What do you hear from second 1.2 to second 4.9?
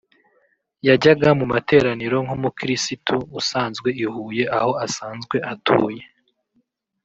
mu materaniro nk’umukirisitu usanzwe i Huye aho